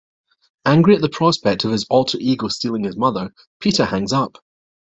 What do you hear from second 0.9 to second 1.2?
at the